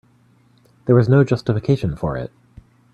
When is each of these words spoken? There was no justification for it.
There 0.87 0.95
was 0.95 1.07
no 1.07 1.23
justification 1.23 1.95
for 1.95 2.17
it. 2.17 2.31